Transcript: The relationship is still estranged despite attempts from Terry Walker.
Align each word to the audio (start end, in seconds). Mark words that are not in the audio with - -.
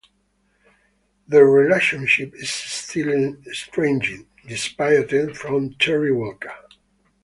The 1.27 1.45
relationship 1.45 2.33
is 2.33 2.49
still 2.49 3.35
estranged 3.47 4.25
despite 4.47 4.93
attempts 4.97 5.37
from 5.39 5.73
Terry 5.75 6.11
Walker. 6.11 6.51